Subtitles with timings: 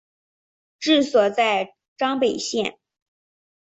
[0.79, 2.79] 治所在张北县。